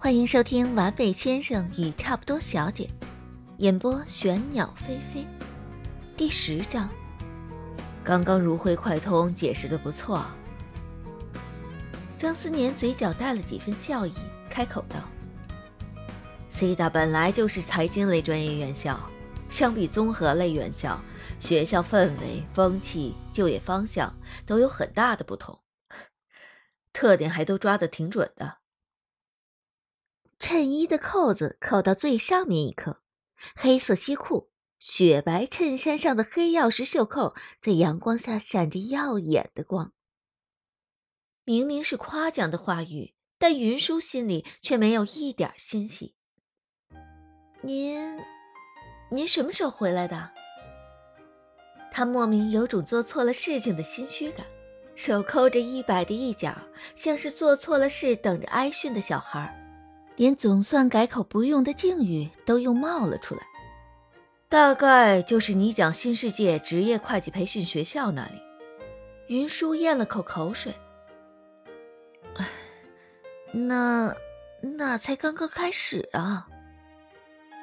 [0.00, 2.84] 欢迎收听《完美先生与差不多小姐》，
[3.56, 5.26] 演播玄鸟飞飞，
[6.16, 6.88] 第十章。
[8.04, 10.24] 刚刚如辉快通解释的不错。
[12.16, 14.14] 张思年嘴角带了几分笑意，
[14.48, 15.00] 开口道
[16.48, 19.00] ：“C 大本来就是财经类专业院校，
[19.50, 20.98] 相比综合类院校，
[21.40, 24.14] 学校氛围、风气、就业方向
[24.46, 25.58] 都有很大的不同，
[26.92, 28.58] 特点还都抓得挺准的。”
[30.38, 33.00] 衬衣的扣子扣到最上面一颗，
[33.56, 39.92] 黑色西裤，雪白衬衫上的黑曜石袖扣在阳光下闪着耀眼的光。
[41.44, 46.14] 明明是夸奖的话语，但云舒心里却没有一点欣喜。
[47.62, 48.18] 您，
[49.10, 50.30] 您什么时候回来的？
[51.90, 54.46] 他莫名有种做错了事情的心虚感，
[54.94, 56.56] 手抠着衣摆的一角，
[56.94, 59.52] 像是做错了事等着挨训的小孩。
[60.18, 63.42] 连总算改口不用的敬语都又冒了出来，
[64.48, 68.42] 大概就是你讲新世界职业会计培训学校那里。
[69.28, 70.74] 云舒咽了口口水，
[72.34, 72.48] 唉，
[73.52, 74.12] 那
[74.60, 76.48] 那才刚刚开始啊。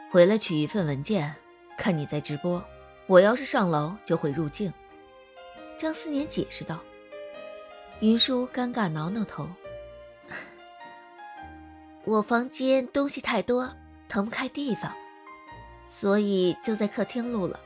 [0.09, 1.35] 回来取一份文件，
[1.77, 2.63] 看你在直播，
[3.05, 4.71] 我要是上楼就会入镜。
[5.77, 6.80] 张思年解释道。
[7.99, 9.45] 云舒尴尬挠挠头。
[12.06, 13.67] 我房间东西太多，
[14.08, 14.94] 腾不开地方，
[15.88, 17.59] 所以就在客厅录了。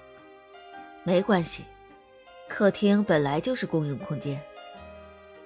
[1.04, 1.66] 没关系，
[2.48, 4.42] 客厅本来就是公用空间。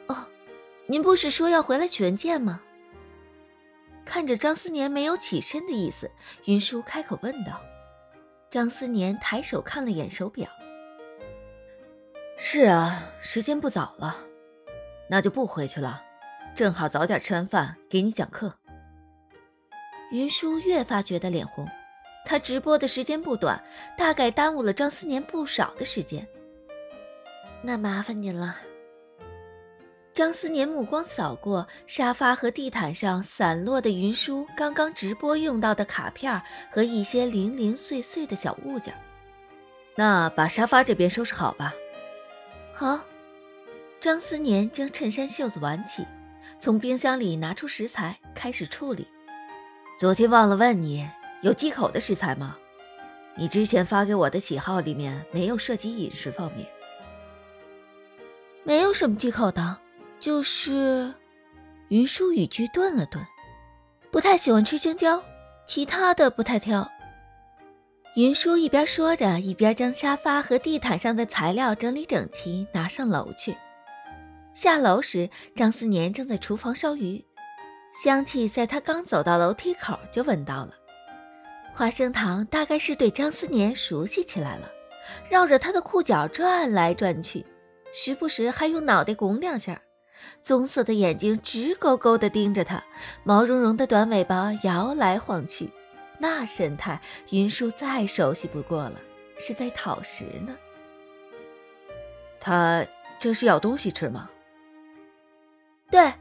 [0.07, 0.27] 哦，
[0.85, 2.61] 您不是说要回来取文件吗？
[4.05, 6.11] 看着张思年没有起身的意思，
[6.45, 7.59] 云舒开口问道。
[8.51, 10.47] 张思年抬手看了眼手表。
[12.37, 14.17] 是啊，时间不早了，
[15.09, 16.03] 那就不回去了，
[16.53, 18.53] 正好早点吃完饭给你讲课。
[20.13, 21.67] 云舒越发觉得脸红，
[22.23, 23.59] 他直播的时间不短，
[23.97, 26.25] 大概耽误了张思年不少的时间。
[27.63, 28.55] 那麻烦您了。
[30.13, 38.93] 张思年目光扫过沙发和地毯上散落的云舒刚刚直播用到的卡片和一些零零碎碎的小物件，
[39.95, 41.73] 那把沙发这边收拾好吧。
[42.71, 42.99] 好。
[43.99, 46.05] 张思年将衬衫袖子挽起，
[46.59, 49.07] 从冰箱里拿出食材，开始处理。
[50.03, 51.09] 昨天忘了问你，
[51.43, 52.57] 有忌口的食材吗？
[53.37, 56.67] 你之前发给我的喜好里面没有涉及饮食方面。
[58.65, 59.77] 没有什么忌口的，
[60.19, 61.13] 就是
[61.87, 63.25] 云舒语句顿了顿，
[64.11, 65.23] 不太喜欢吃青椒，
[65.65, 66.85] 其他的不太挑。
[68.17, 73.55] 云舒一边说着，一边将沙发和地毯上的材料整理整齐，拿上楼去。
[74.53, 77.23] 下楼时，张思年正在厨房烧鱼。
[77.93, 80.73] 香气在他刚走到楼梯口就闻到了，
[81.75, 84.67] 花生糖大概是对张思年熟悉起来了，
[85.29, 87.45] 绕着他的裤脚转来转去，
[87.93, 89.79] 时不时还用脑袋拱两下，
[90.41, 92.83] 棕色的眼睛直勾勾地盯着他，
[93.23, 95.69] 毛茸茸的短尾巴摇来晃去，
[96.17, 96.99] 那神态
[97.29, 98.99] 云舒再熟悉不过了，
[99.37, 100.57] 是在讨食呢。
[102.39, 102.83] 他
[103.19, 104.27] 这是要东西吃吗？
[105.91, 106.11] 对。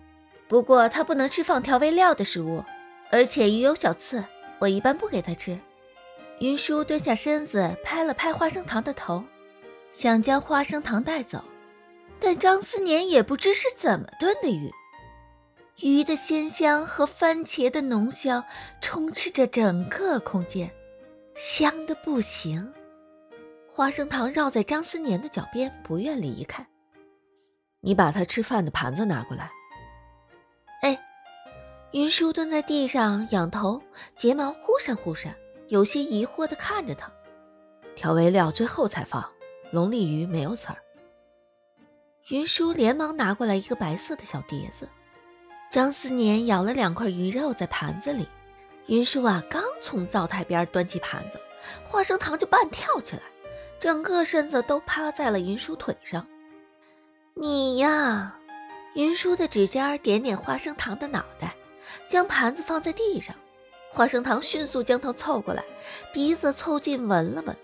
[0.52, 2.62] 不过他不能吃放调味料的食物，
[3.10, 4.22] 而且鱼有小刺，
[4.58, 5.58] 我一般不给他吃。
[6.40, 9.24] 云舒蹲下身子，拍了拍花生糖的头，
[9.92, 11.42] 想将花生糖带走，
[12.20, 14.70] 但张思年也不知是怎么炖的鱼，
[15.80, 18.44] 鱼的鲜香和番茄的浓香
[18.82, 20.70] 充斥着整个空间，
[21.34, 22.74] 香的不行。
[23.70, 26.66] 花生糖绕在张思年的脚边，不愿离开。
[27.80, 29.50] 你把他吃饭的盘子拿过来。
[31.92, 33.82] 云舒蹲在地上仰头，
[34.16, 35.36] 睫毛忽闪忽闪，
[35.69, 37.12] 有些疑惑地看着他。
[37.94, 39.30] 调味料最后才放，
[39.70, 40.78] 龙利鱼没有刺儿。
[42.31, 44.88] 云舒连忙拿过来一个白色的小碟子。
[45.70, 48.26] 张思年舀了两块鱼肉在盘子里。
[48.87, 51.38] 云舒啊，刚从灶台边端起盘子，
[51.84, 53.22] 花生糖就半跳起来，
[53.78, 56.26] 整个身子都趴在了云舒腿上。
[57.34, 58.38] 你呀，
[58.94, 61.55] 云舒的指尖点点花生糖的脑袋。
[62.08, 63.34] 将盘子放在地上，
[63.90, 65.64] 花生糖迅速将头凑过来，
[66.12, 67.56] 鼻子凑近闻了闻，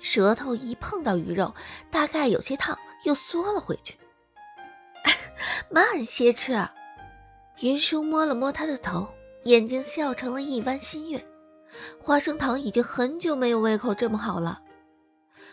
[0.00, 1.54] 舌头一碰到鱼肉，
[1.90, 3.96] 大概有些烫，又缩了回去。
[5.70, 6.68] 慢些吃。
[7.60, 9.08] 云舒摸了摸他的头，
[9.44, 11.24] 眼睛笑成了一弯新月。
[12.00, 14.60] 花生糖已经很久没有胃口这么好了。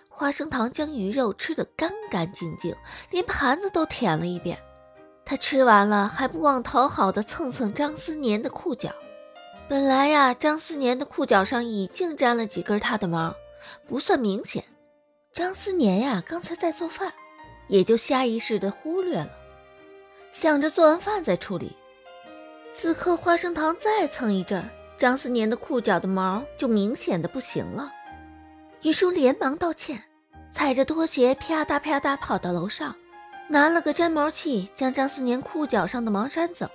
[0.07, 2.75] 花生糖将鱼肉吃得干干净净，
[3.09, 4.57] 连盘子都舔了一遍。
[5.25, 8.91] 他吃完了还不忘讨好的蹭蹭张思年的裤脚。
[9.67, 13.33] 本来呀，张思年的裤脚上已经沾了几根他的毛，
[13.87, 14.63] 不算明显。
[15.33, 17.11] 张思年呀，刚才在做饭，
[17.67, 19.29] 也就下意识的忽略了，
[20.31, 21.75] 想着做完饭再处理。
[22.71, 24.63] 此刻花生糖再蹭一阵，
[24.99, 27.91] 张思年的裤脚的毛就明显的不行了。
[28.83, 30.03] 于叔连忙道歉，
[30.51, 32.95] 踩着拖鞋啪嗒啪嗒跑到楼上，
[33.47, 36.69] 拿了个粘毛器将张思年裤脚上的毛粘走。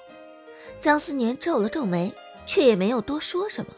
[0.80, 2.12] 张思年皱了皱眉。
[2.46, 3.72] 却也没有多说什么，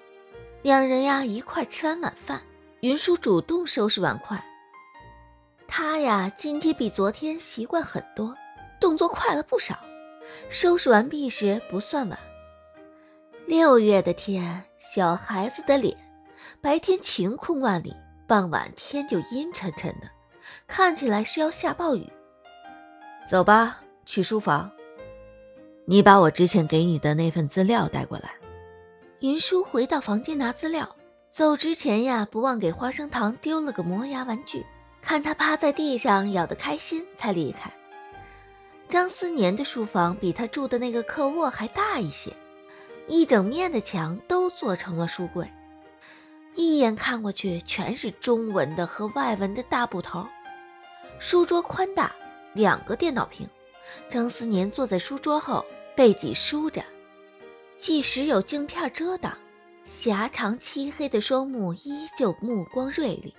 [0.63, 2.41] 两人呀一块吃完晚饭，
[2.81, 4.43] 云舒主动收拾碗筷。
[5.69, 8.35] 他呀今天比昨天习惯很多，
[8.81, 9.79] 动作快了不少。
[10.49, 12.19] 收拾完毕时不算晚。
[13.47, 15.95] 六月的天，小孩子的脸，
[16.63, 17.95] 白天晴空万里，
[18.27, 20.09] 傍晚天就阴沉沉的，
[20.67, 22.11] 看起来是要下暴雨。
[23.29, 24.71] 走吧，去书房。
[25.85, 28.35] 你把我之前给你的那份资料带过来。
[29.21, 30.97] 云舒回到房间拿资料，
[31.29, 34.65] 走之前呀，不忘给花生糖丢了个磨牙玩具。
[35.01, 37.73] 看他趴在地上咬得开心，才离开。
[38.89, 42.33] 张思年的书房比他住的那个客卧还大一些，
[43.09, 45.51] 一整面的墙都做成了书柜，
[46.55, 50.25] 一眼看过去全是中文的和外文的大部头。
[51.19, 52.13] 书桌宽大，
[52.55, 53.49] 两个电脑屏。
[54.09, 55.65] 张思年坐在书桌后，
[55.97, 56.83] 背脊舒着。
[57.79, 59.37] 即使有镜片遮挡，
[59.85, 63.35] 狭长漆黑的双目依旧目光锐利。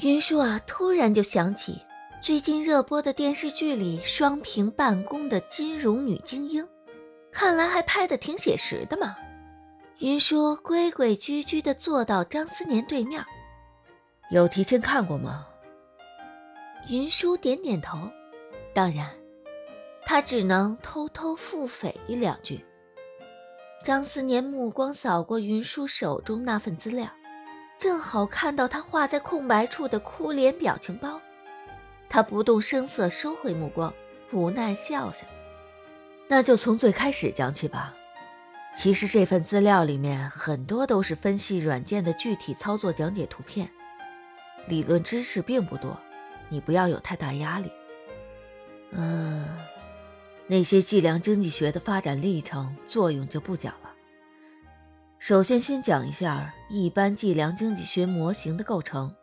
[0.00, 1.78] 云舒啊，突然就想起
[2.22, 6.66] 最近热播的电视剧里双屏办公的金融女精英，
[7.30, 9.14] 看来还拍的挺写实的嘛。
[9.98, 13.22] 云舒规规矩矩地坐到张思年对面，
[14.30, 15.46] 有提前看过吗？
[16.88, 18.08] 云舒点点头，
[18.80, 19.10] 当然，
[20.06, 22.64] 他只能偷偷腹诽一两句。
[23.84, 27.06] 张思年目光扫过云舒手中那份资料，
[27.78, 31.20] 正好看到他画在空白处的哭脸表情包。
[32.08, 33.92] 他不动声色收回目光，
[34.32, 35.26] 无奈笑笑
[36.26, 37.94] ：“那就从最开始讲起吧。
[38.74, 43.70] 其实这份资料里面很多都是分析软件的具体操作讲解图片，
[44.68, 46.00] 理论知识并不多，
[46.48, 47.70] 你不要有太大压力。
[48.92, 49.46] 嗯。”
[50.46, 53.90] 那些计量经济学的发展历程作用就不讲了。
[55.18, 59.14] 首先，先讲一下一般计量经济学模型的构成，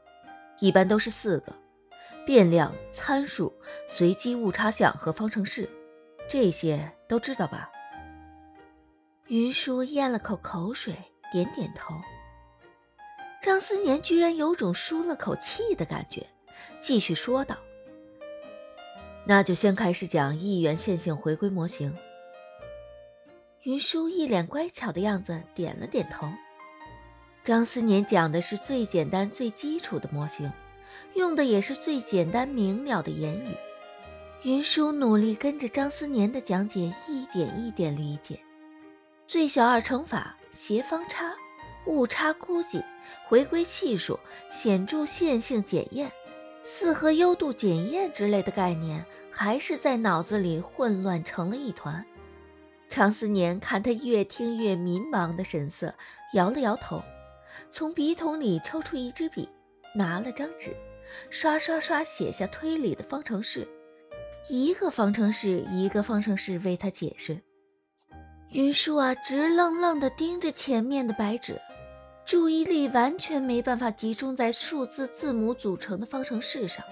[0.59, 1.53] 一般都是四个：
[2.25, 3.51] 变量、参数、
[3.89, 5.69] 随机误差项和方程式。
[6.29, 7.69] 这些都知道吧？
[9.27, 10.95] 云舒咽了口口水，
[11.29, 11.93] 点点头。
[13.41, 16.25] 张思年居然有种舒了口气的感觉，
[16.79, 17.57] 继续说道。
[19.29, 21.93] 那就先开始讲一元线性回归模型。
[23.63, 26.29] 云舒一脸乖巧的样子，点了点头。
[27.43, 30.49] 张思年讲的是最简单、最基础的模型，
[31.13, 33.53] 用的也是最简单明了的言语。
[34.43, 38.39] 云舒努力跟着张思年的讲解，一点一点理解。
[39.27, 41.35] 最小二乘法、斜方差、
[41.85, 42.81] 误差估计、
[43.25, 44.17] 回归系数、
[44.49, 46.09] 显著线性检验、
[46.69, 49.05] 四合优度检验之类的概念。
[49.39, 52.03] 还是在脑子里混乱成了一团。
[52.89, 55.93] 常思年看他越听越迷茫的神色，
[56.33, 57.03] 摇了摇头，
[57.69, 59.47] 从笔筒里抽出一支笔，
[59.93, 60.75] 拿了张纸，
[61.29, 63.67] 刷刷刷写下推理的方程式，
[64.49, 67.39] 一个方程式一个方程式为他解释。
[68.49, 71.61] 云舒啊，直愣愣地盯着前面的白纸，
[72.27, 76.83] 注意力完全没办法集中在数字字母组成的方程式上。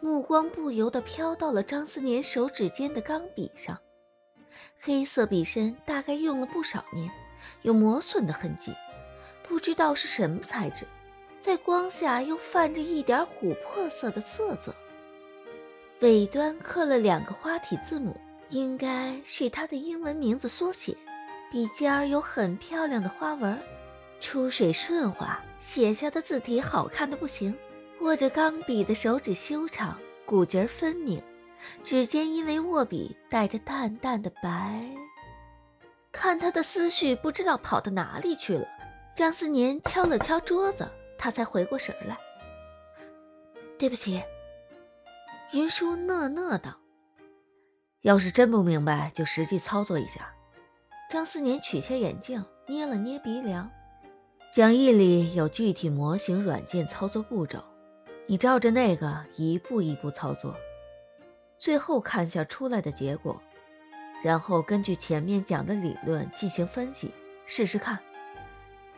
[0.00, 3.76] 目光不由得飘到了张思年手指间的钢笔上，
[4.80, 7.10] 黑色笔身大概用了不少年，
[7.62, 8.72] 有磨损的痕迹，
[9.48, 10.86] 不知道是什么材质，
[11.40, 14.72] 在光下又泛着一点琥珀色的色泽。
[16.02, 18.16] 尾端刻了两个花体字母，
[18.48, 20.96] 应该是他的英文名字缩写。
[21.50, 23.58] 笔尖儿有很漂亮的花纹，
[24.22, 27.54] 出水顺滑，写下的字体好看的不行。
[28.00, 31.22] 握着钢笔的手指修长，骨节分明，
[31.84, 34.88] 指尖因为握笔带着淡淡的白。
[36.12, 38.66] 看他的思绪不知道跑到哪里去了。
[39.14, 40.88] 张思年敲了敲桌子，
[41.18, 42.16] 他才回过神来。
[43.78, 44.22] 对不起，
[45.52, 46.78] 云舒讷讷道
[48.02, 50.32] ：“要是真不明白，就实际操作一下。”
[51.10, 53.70] 张思年取下眼镜，捏了捏鼻梁。
[54.52, 57.64] 讲义里有具体模型软件操作步骤。
[58.26, 60.54] 你照着那个一步一步操作，
[61.56, 63.40] 最后看下出来的结果
[64.22, 67.10] 然后根据前面讲的理论进行分析，
[67.46, 67.98] 试试看，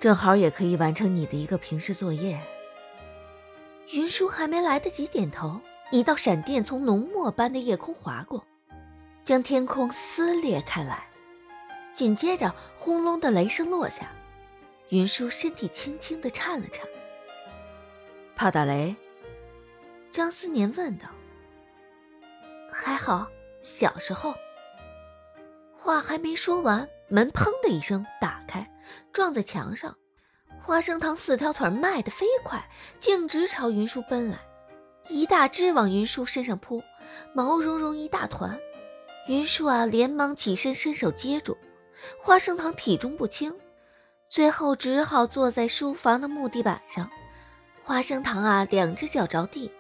[0.01, 2.41] 正好也可以完成你的一个平时作业。
[3.93, 5.61] 云舒还没来得及点头，
[5.93, 8.45] 一道闪电从浓墨般的夜空划过，
[9.23, 11.05] 将天空撕裂开来。
[11.95, 14.11] 紧接着，轰隆的雷声落下，
[14.91, 16.87] 云舒身体轻轻的颤了颤。
[18.37, 18.95] 怕打雷？
[20.11, 21.09] 张思年问道。
[22.71, 23.27] 还好，
[23.63, 24.35] 小时候。
[25.75, 28.71] 话还没说完，门砰的一声打开，
[29.13, 29.97] 撞在墙上。
[30.61, 34.39] 花生糖四条腿迈得飞快，径直朝云舒奔来，
[35.09, 36.83] 一大只往云舒身上扑，
[37.35, 38.59] 毛茸茸一大团。
[39.29, 41.57] 云舒啊，连忙起身伸手接住。
[42.19, 43.57] 花生糖体重不轻，
[44.29, 47.11] 最后只好坐在书房的木地板上。
[47.83, 49.71] 花生糖啊，两只脚着地，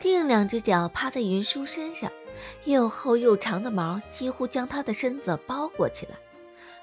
[0.00, 2.10] 另两只脚趴在云舒身上，
[2.64, 6.16] 又厚又长的毛几乎将他的身子包裹起来，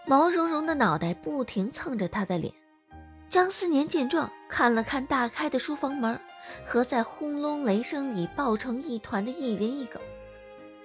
[0.05, 2.53] 毛茸茸的脑袋不停蹭着他的脸。
[3.29, 6.19] 张思年见状，看了看大开的书房门
[6.65, 9.99] 和在轰隆雷声里抱成一团的一人一狗，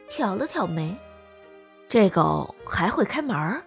[0.09, 0.97] 挑了挑眉
[1.89, 3.63] ：“这狗还会开门？”